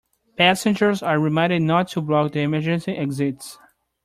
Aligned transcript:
Passengers 0.35 1.03
are 1.03 1.19
reminded 1.19 1.61
not 1.61 1.89
to 1.89 2.01
block 2.01 2.31
the 2.31 2.39
emergency 2.39 2.97
exits. 2.97 3.59